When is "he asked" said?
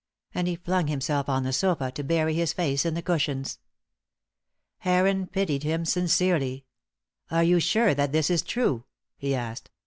9.15-9.69